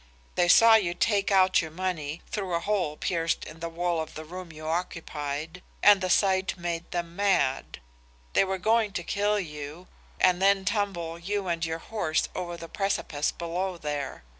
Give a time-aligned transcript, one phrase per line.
[0.33, 4.15] They saw you take out your money, through a hole pierced in the wall of
[4.15, 7.79] the room you occupied, and the sight made them mad.
[8.33, 9.87] They were going to kill you
[10.19, 14.23] and then tumble you and your horse over the precipice below there.